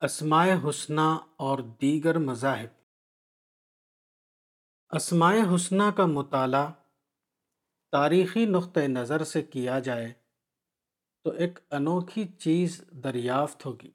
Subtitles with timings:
[0.00, 2.66] اسماء حسنہ اور دیگر مذاہب۔
[4.90, 6.72] اسماء حسنہ کا مطالعہ
[7.92, 10.12] تاریخی نقطہ نظر سے کیا جائے
[11.24, 13.90] تو ایک انوکھی چیز دریافت ہوگی۔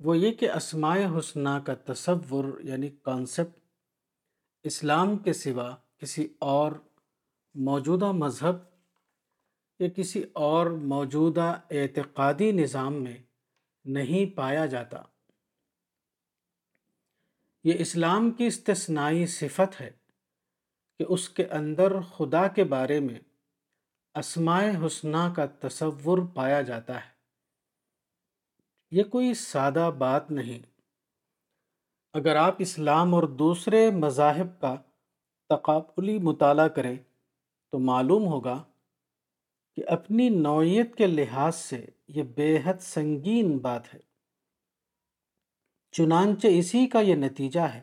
[0.00, 3.60] وہ یہ کہ اسماء حسنہ کا تصور یعنی کانسیپٹ
[4.62, 6.72] اسلام کے سوا کسی اور
[7.54, 8.56] موجودہ مذہب
[9.78, 13.18] یا کسی اور موجودہ اعتقادی نظام میں
[13.84, 15.02] نہیں پایا جاتا۔
[17.64, 19.90] یہ اسلام کی استثنائی صفت ہے
[20.98, 23.20] کہ اس کے اندر خدا کے بارے میں
[24.14, 27.12] اسماء حسنہ کا تصور پایا جاتا ہے۔
[28.90, 30.72] یہ کوئی سادہ بات نہیں۔
[32.12, 34.74] اگر آپ اسلام اور دوسرے مذاہب کا
[35.48, 36.96] تقابلی مطالعہ کریں
[37.70, 38.64] تو معلوم ہوگا
[39.76, 44.00] کہ اپنی نوعیت کے لحاظ سے یہ بے حد سنگین بات ہے۔
[45.92, 47.82] چنانچہ اسی کا یہ نتیجہ ہے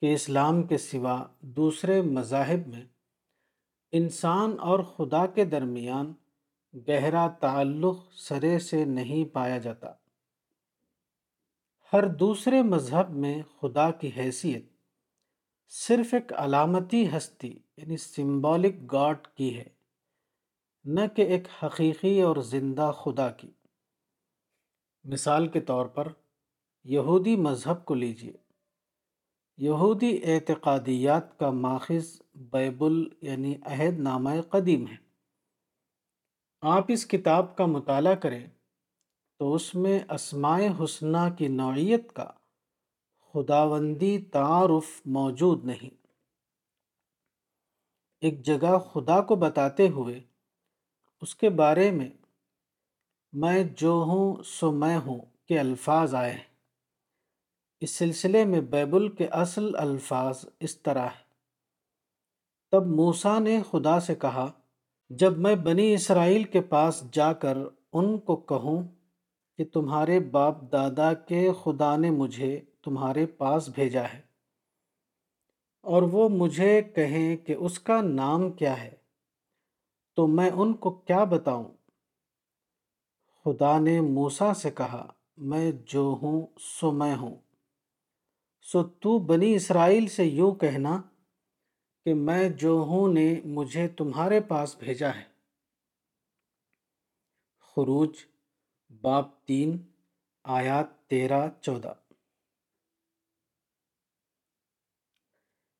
[0.00, 2.82] کہ اسلام کے سوا دوسرے مذاہب میں
[3.92, 6.12] انسان اور خدا کے درمیان
[6.88, 9.92] گہرا تعلق سرے سے نہیں پایا جاتا۔
[11.92, 14.64] ہر دوسرے مذہب میں خدا کی حیثیت
[15.68, 19.83] صرف ایک علامتی ہستی یعنی سمبولک گاڈ کی ہے۔
[20.84, 23.50] نہ کہ ایک حقیقی اور زندہ خدا کی۔
[25.04, 26.08] مثال کے طور پر
[26.84, 28.32] یہودی مذہب کو لیجیے۔
[29.56, 34.96] یہودی اعتقادیات کا ماخذ بیبل یعنی عہد نامہ قدیم ہے۔
[36.60, 38.46] آپ اس کتاب کا مطالعہ کریں
[39.38, 42.30] تو اس میں اسماء حسنہ کی نوعیت کا
[43.32, 45.90] خداوندی تعارف موجود نہیں۔
[48.20, 50.33] ایک جگہ خدا کو بتاتے ہوئے
[51.20, 52.08] اس کے بارے میں
[53.32, 56.36] میں جو ہوں سو میں ہوں کے الفاظ آئے
[57.80, 61.22] اس سلسلے میں بیبل کے اصل الفاظ اس طرح ہے
[62.72, 64.52] تب موسیٰ نے خدا سے کہا،
[65.10, 67.56] جب میں بنی اسرائیل کے پاس جا کر
[67.92, 68.82] ان کو کہوں
[69.58, 74.20] کہ تمہارے باپ دادا کے خدا نے مجھے تمہارے پاس بھیجا ہے
[75.82, 79.03] اور وہ مجھے کہیں کہ اس کا نام کیا ہے
[80.14, 81.64] تو میں ان کو کیا بتاؤں؟
[83.44, 87.34] خدا نے موسیٰ سے کہا، میں جو ہوں سو میں ہوں۔
[88.60, 91.02] سو تو بنی اسرائیل سے یوں کہنا
[92.04, 95.24] کہ میں جو ہوں نے مجھے تمہارے پاس بھیجا ہے۔
[97.60, 98.16] خروج،
[99.00, 99.78] باب تین،
[100.44, 101.94] آیات تیرہ، چودہ۔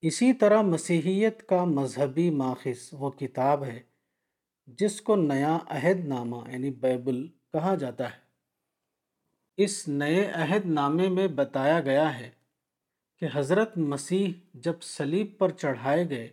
[0.00, 3.95] اسی طرح مسیحیت کا مذہبی ماخذ، وہ کتاب ہے۔
[4.66, 8.20] جس کو نیا عہد نامہ یعنی بیبل کہا جاتا ہے۔
[9.56, 12.30] اس نئے عہد نامے میں بتایا گیا ہے
[13.16, 16.28] کہ حضرت مسیح جب سلیب پر چڑھائے گئے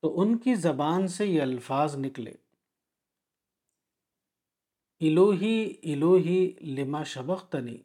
[0.00, 2.30] تو ان کی زبان سے یہ الفاظ نکلے۔
[5.00, 7.78] الوہی الوہی لما شبختنی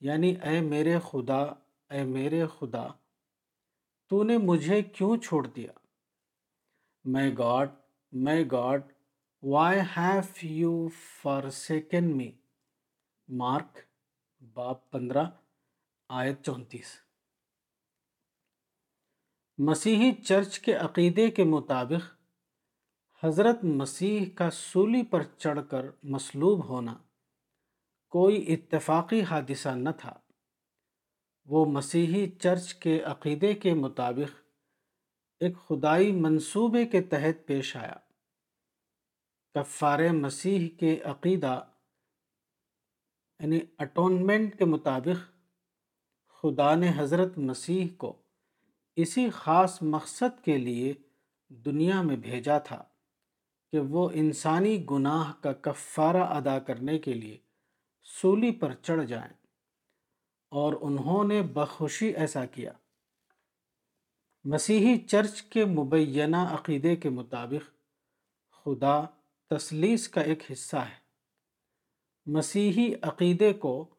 [0.00, 1.42] یعنی اے میرے خدا،
[1.90, 2.86] اے میرے خدا،
[4.06, 5.72] تو نے مجھے کیوں چھوڑ دیا؟
[7.04, 7.68] My God
[8.16, 8.82] my God
[9.42, 10.88] why have you
[11.50, 12.32] forsaken me
[13.28, 13.78] Mark
[14.54, 15.24] باب پندرہ،
[16.08, 17.00] آیت چونتیس۔
[19.58, 22.14] مسیحی چرچ کے عقیدے کے مطابق،
[23.24, 26.94] حضرت مسیح کا سولی پر چڑھ کر مصلوب ہونا
[28.08, 30.12] کوئی اتفاقی حادثہ نہ تھا۔
[31.46, 34.43] وہ مسیحی چرچ کے عقیدے کے مطابق
[35.40, 37.94] ایک خدائی منصوبے کے تحت پیش آیا۔
[39.54, 41.64] کفار مسیح کے عقیدہ
[43.40, 45.34] یعنی اٹونمنٹ کے مطابق
[46.28, 48.22] خدا نے حضرت مسیح کو
[48.96, 50.92] اسی خاص مقصد کے لیے
[51.48, 52.84] دنیا میں بھیجا تھا
[53.72, 57.38] کہ وہ انسانی گناہ کا کفارہ ادا کرنے کے لیے
[58.02, 59.32] سولی پر چڑھ جائیں
[60.48, 62.72] اور انہوں نے بخوشی ایسا کیا۔
[64.44, 67.70] مسیحی چرچ کے مبینہ عقیدے کے مطابق
[68.52, 69.02] خدا
[69.50, 70.94] تسلیس کا ایک حصہ ہے۔
[72.26, 73.94] مسیحی عقیدے کو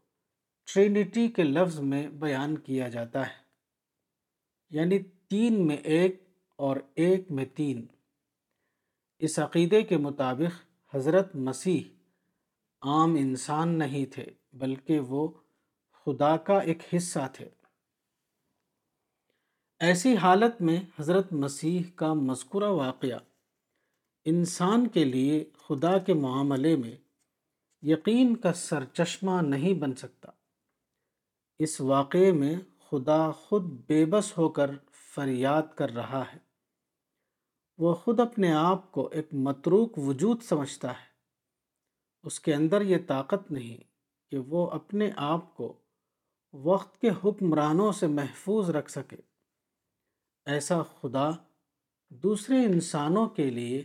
[0.74, 3.34] ٹرینٹی کے لفظ میں بیان کیا جاتا ہے
[4.70, 6.24] یعنی تین میں ایک
[6.56, 7.86] اور ایک میں تین۔
[9.20, 10.62] اس عقیدے کے مطابق
[10.96, 11.82] حضرت مسیح
[12.82, 15.28] عام انسان نہیں تھے، بلکہ وہ
[16.06, 17.50] خدا کا ایک حصہ تھے۔
[19.80, 23.18] ایسی حالت میں حضرت مسیح کا مذکورہ واقعہ
[24.26, 26.98] انسان کے لیے خدا کے معاملے میں
[27.82, 30.32] یقین کا سرچشمہ نہیں بن سکتا۔
[31.60, 32.56] اس واقعے میں
[32.90, 36.40] خدا خود بے بس ہو کر فریاد کر رہا ہے۔
[37.78, 41.08] وہ خود اپنے آپ کو ایک متروک وجود سمجھتا ہے۔
[42.24, 43.78] اس کے اندر یہ طاقت نہیں
[44.32, 45.78] کہ وہ اپنے آپ کو
[46.54, 49.35] وقت کے حکمرانوں سے محفوظ رکھ سکے۔
[50.46, 51.30] ایسا خدا
[52.10, 53.84] دوسرے انسانوں کے لیے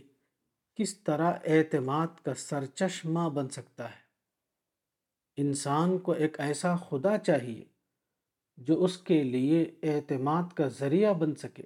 [0.75, 4.01] کس طرح اعتماد کا سرچشمہ بن سکتا ہے؟
[5.37, 7.63] انسان کو ایک ایسا خدا چاہیے
[8.57, 11.63] جو اس کے لیے اعتماد کا ذریعہ بن سکے۔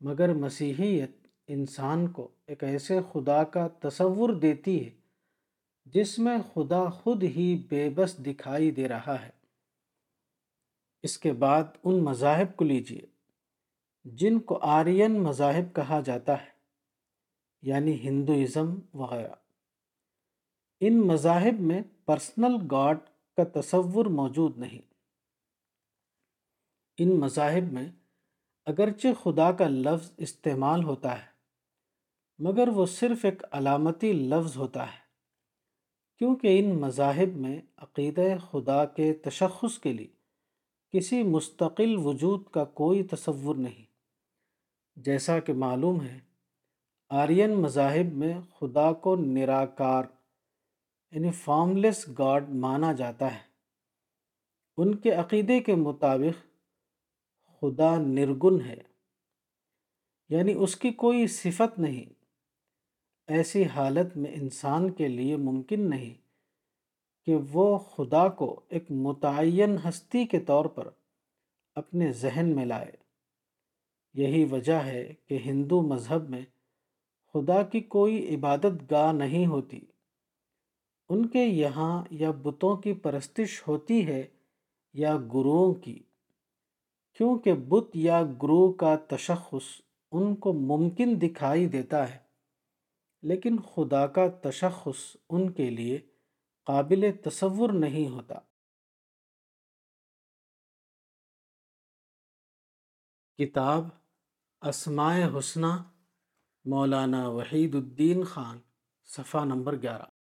[0.00, 1.10] مگر مسیحیت
[1.46, 4.90] انسان کو ایک ایسے خدا کا تصور دیتی ہے
[5.84, 9.30] جس میں خدا خود ہی بے بس دکھائی دے رہا ہے۔
[11.02, 13.19] اس کے بعد ان مذاہب کو لیجیے
[14.04, 16.50] جن کو آرین مذاہب کہا جاتا ہے
[17.62, 19.34] یعنی ہندوازم وغیرہ۔
[20.80, 22.98] ان مذاہب میں پرسنل گاڈ
[23.36, 24.80] کا تصور موجود نہیں۔
[26.98, 27.92] ان مذاہب میں
[28.66, 31.26] اگرچہ خدا کا لفظ استعمال ہوتا ہے،
[32.38, 35.00] مگر وہ صرف ایک علامتی لفظ ہوتا ہے،
[36.18, 40.12] کیونکہ ان مذاہب میں عقیدہ خدا کے تشخص کے لیے
[40.90, 43.89] کسی مستقل وجود کا کوئی تصور نہیں۔
[44.96, 46.18] جیسا کہ معلوم ہے
[47.08, 50.04] آرین مذاہب میں خدا کو نراکار
[51.10, 53.40] یعنی فارملیس گاڈ مانا جاتا ہے۔
[54.76, 56.46] ان کے عقیدے کے مطابق
[57.60, 58.82] خدا نرگن ہے
[60.28, 62.12] یعنی اس کی کوئی صفت نہیں۔
[63.26, 66.14] ایسی حالت میں انسان کے لیے ممکن نہیں
[67.26, 70.88] کہ وہ خدا کو ایک متعین ہستی کے طور پر
[71.74, 72.99] اپنے ذہن میں لائے۔
[74.14, 76.44] یہی وجہ ہے کہ ہندو مذہب میں
[77.34, 79.80] خدا کی کوئی عبادت گاہ نہیں ہوتی۔
[81.08, 84.26] ان کے یہاں یا بتوں کی پرستش ہوتی ہے
[84.92, 86.02] یا گروؤں کی۔
[87.12, 89.80] کیونکہ بت یا گرو کا تشخص
[90.12, 92.18] ان کو ممکن دکھائی دیتا ہے،
[93.22, 95.98] لیکن خدا کا تشخص ان کے لیے
[96.64, 98.38] قابل تصور نہیں ہوتا۔
[103.38, 103.99] کتاب
[104.62, 105.66] اسماء حسنہ
[106.64, 108.58] مولانا وحید الدین خان
[109.04, 110.19] صفحہ نمبر گیارہ۔